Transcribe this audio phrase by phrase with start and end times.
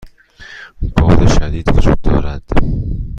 [0.97, 2.43] باد شدید وجود دارد.